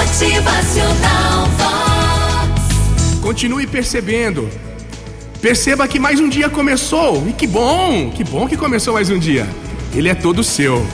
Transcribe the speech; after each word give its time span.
Motivacional 0.00 1.46
Vox. 1.58 3.20
Continue 3.20 3.66
percebendo. 3.66 4.48
Perceba 5.42 5.86
que 5.86 5.98
mais 5.98 6.18
um 6.18 6.26
dia 6.26 6.48
começou. 6.48 7.28
E 7.28 7.34
que 7.34 7.46
bom, 7.46 8.10
que 8.10 8.24
bom 8.24 8.48
que 8.48 8.56
começou 8.56 8.94
mais 8.94 9.10
um 9.10 9.18
dia. 9.18 9.46
Ele 9.94 10.08
é 10.08 10.14
todo 10.14 10.42
seu. 10.42 10.86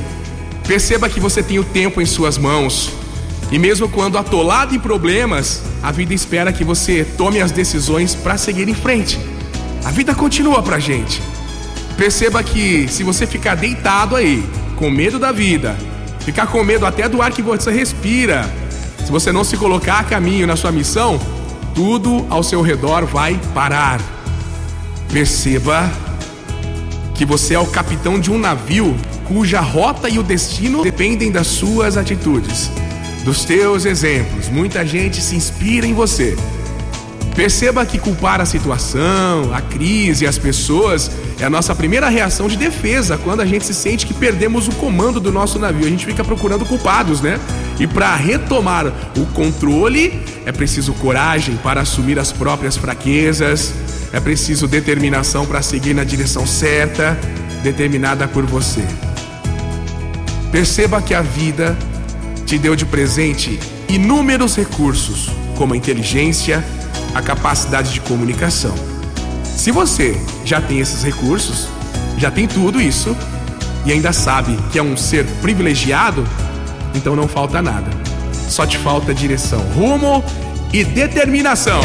Perceba 0.66 1.08
que 1.08 1.20
você 1.20 1.40
tem 1.40 1.56
o 1.56 1.62
tempo 1.62 2.00
em 2.00 2.04
suas 2.04 2.36
mãos. 2.36 2.90
E 3.52 3.60
mesmo 3.60 3.88
quando 3.88 4.18
atolado 4.18 4.74
em 4.74 4.80
problemas, 4.80 5.62
a 5.84 5.92
vida 5.92 6.12
espera 6.12 6.52
que 6.52 6.64
você 6.64 7.06
tome 7.16 7.40
as 7.40 7.52
decisões 7.52 8.12
para 8.12 8.36
seguir 8.36 8.68
em 8.68 8.74
frente. 8.74 9.20
A 9.84 9.92
vida 9.92 10.16
continua 10.16 10.64
pra 10.64 10.80
gente. 10.80 11.22
Perceba 11.96 12.42
que 12.42 12.88
se 12.88 13.04
você 13.04 13.24
ficar 13.24 13.54
deitado 13.54 14.16
aí, 14.16 14.44
com 14.74 14.90
medo 14.90 15.16
da 15.16 15.30
vida, 15.30 15.76
ficar 16.22 16.48
com 16.48 16.64
medo 16.64 16.84
até 16.84 17.08
do 17.08 17.22
ar 17.22 17.30
que 17.30 17.40
você 17.40 17.70
respira, 17.70 18.52
se 19.06 19.12
você 19.12 19.30
não 19.30 19.44
se 19.44 19.56
colocar 19.56 20.00
a 20.00 20.04
caminho 20.04 20.48
na 20.48 20.56
sua 20.56 20.72
missão, 20.72 21.20
tudo 21.76 22.26
ao 22.28 22.42
seu 22.42 22.60
redor 22.60 23.06
vai 23.06 23.40
parar. 23.54 24.00
Perceba 25.12 25.88
que 27.14 27.24
você 27.24 27.54
é 27.54 27.58
o 27.60 27.66
capitão 27.66 28.18
de 28.18 28.32
um 28.32 28.38
navio 28.38 28.96
cuja 29.28 29.60
rota 29.60 30.08
e 30.08 30.18
o 30.18 30.24
destino 30.24 30.82
dependem 30.82 31.30
das 31.30 31.46
suas 31.46 31.96
atitudes, 31.96 32.68
dos 33.24 33.44
teus 33.44 33.84
exemplos. 33.84 34.48
Muita 34.48 34.84
gente 34.84 35.22
se 35.22 35.36
inspira 35.36 35.86
em 35.86 35.94
você. 35.94 36.36
Perceba 37.36 37.86
que 37.86 38.00
culpar 38.00 38.40
a 38.40 38.46
situação, 38.46 39.54
a 39.54 39.60
crise, 39.60 40.26
as 40.26 40.36
pessoas 40.36 41.12
é 41.38 41.44
a 41.44 41.50
nossa 41.50 41.76
primeira 41.76 42.08
reação 42.08 42.48
de 42.48 42.56
defesa 42.56 43.16
quando 43.16 43.40
a 43.40 43.46
gente 43.46 43.64
se 43.64 43.74
sente 43.74 44.04
que 44.04 44.14
perdemos 44.14 44.66
o 44.66 44.72
comando 44.72 45.20
do 45.20 45.30
nosso 45.30 45.60
navio. 45.60 45.86
A 45.86 45.90
gente 45.90 46.04
fica 46.04 46.24
procurando 46.24 46.64
culpados, 46.64 47.20
né? 47.20 47.38
E 47.78 47.86
para 47.86 48.14
retomar 48.16 48.86
o 49.16 49.26
controle, 49.26 50.22
é 50.46 50.52
preciso 50.52 50.94
coragem 50.94 51.56
para 51.56 51.82
assumir 51.82 52.18
as 52.18 52.32
próprias 52.32 52.76
fraquezas, 52.76 53.74
é 54.12 54.20
preciso 54.20 54.66
determinação 54.66 55.44
para 55.44 55.60
seguir 55.60 55.94
na 55.94 56.04
direção 56.04 56.46
certa, 56.46 57.18
determinada 57.62 58.26
por 58.26 58.46
você. 58.46 58.82
Perceba 60.50 61.02
que 61.02 61.14
a 61.14 61.20
vida 61.20 61.76
te 62.46 62.56
deu 62.56 62.74
de 62.74 62.86
presente 62.86 63.58
inúmeros 63.88 64.56
recursos, 64.56 65.28
como 65.56 65.74
a 65.74 65.76
inteligência, 65.76 66.64
a 67.14 67.20
capacidade 67.20 67.92
de 67.92 68.00
comunicação. 68.00 68.74
Se 69.44 69.70
você 69.70 70.18
já 70.44 70.60
tem 70.60 70.80
esses 70.80 71.02
recursos, 71.02 71.68
já 72.16 72.30
tem 72.30 72.46
tudo 72.46 72.80
isso 72.80 73.16
e 73.84 73.92
ainda 73.92 74.12
sabe 74.12 74.56
que 74.72 74.78
é 74.78 74.82
um 74.82 74.96
ser 74.96 75.24
privilegiado, 75.40 76.26
então 76.94 77.16
não 77.16 77.28
falta 77.28 77.60
nada. 77.62 77.90
Só 78.48 78.66
te 78.66 78.78
falta 78.78 79.14
direção, 79.14 79.60
rumo 79.74 80.24
e 80.72 80.84
determinação. 80.84 81.80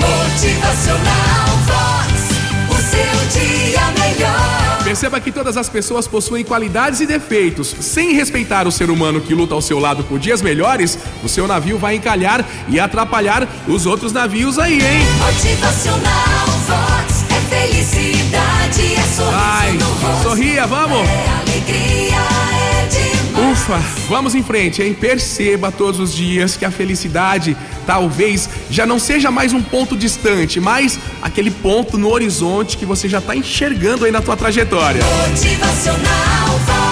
Motivacional 0.00 1.48
Vox. 1.66 2.28
O 2.70 2.76
seu 2.80 3.40
dia 3.40 3.80
melhor. 3.98 4.78
Perceba 4.84 5.20
que 5.20 5.30
todas 5.30 5.56
as 5.56 5.68
pessoas 5.68 6.08
possuem 6.08 6.44
qualidades 6.44 7.00
e 7.00 7.06
defeitos. 7.06 7.74
Sem 7.80 8.14
respeitar 8.14 8.66
o 8.66 8.72
ser 8.72 8.90
humano 8.90 9.20
que 9.20 9.34
luta 9.34 9.54
ao 9.54 9.60
seu 9.60 9.78
lado 9.78 10.02
por 10.04 10.18
dias 10.18 10.40
melhores, 10.40 10.98
o 11.22 11.28
seu 11.28 11.46
navio 11.46 11.78
vai 11.78 11.96
encalhar 11.96 12.44
e 12.68 12.80
atrapalhar 12.80 13.46
os 13.66 13.86
outros 13.86 14.12
navios 14.12 14.58
aí, 14.58 14.80
hein? 14.80 15.06
Motivacional 15.18 16.46
Vox. 16.66 17.24
É 17.30 17.40
felicidade, 17.48 18.94
é 18.94 19.02
sorriso 19.02 19.88
rosto. 20.00 20.22
sorria, 20.22 20.66
vamos! 20.66 21.06
É 21.06 21.28
alegria, 21.40 22.37
vamos 24.08 24.34
em 24.34 24.42
frente, 24.42 24.82
hein? 24.82 24.94
Perceba 24.94 25.70
todos 25.70 26.00
os 26.00 26.14
dias 26.14 26.56
que 26.56 26.64
a 26.64 26.70
felicidade 26.70 27.56
talvez 27.86 28.48
já 28.70 28.86
não 28.86 28.98
seja 28.98 29.30
mais 29.30 29.52
um 29.52 29.62
ponto 29.62 29.96
distante, 29.96 30.60
mas 30.60 30.98
aquele 31.20 31.50
ponto 31.50 31.98
no 31.98 32.10
horizonte 32.10 32.76
que 32.76 32.86
você 32.86 33.08
já 33.08 33.18
está 33.18 33.34
enxergando 33.36 34.04
aí 34.04 34.12
na 34.12 34.22
tua 34.22 34.36
trajetória. 34.36 35.02
Motivacional. 35.28 36.87